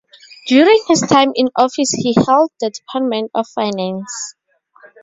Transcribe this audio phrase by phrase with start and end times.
[0.47, 4.33] During his time in office he held the Department of Finance.